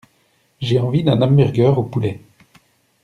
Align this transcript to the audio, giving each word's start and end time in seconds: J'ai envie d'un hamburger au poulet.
J'ai 0.59 0.79
envie 0.79 1.03
d'un 1.03 1.21
hamburger 1.21 1.77
au 1.77 1.83
poulet. 1.83 2.21